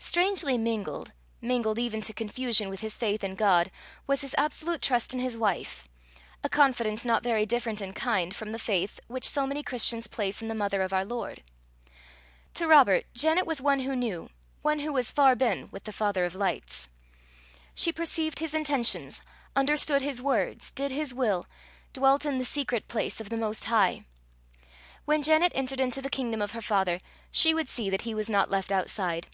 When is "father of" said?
15.92-16.36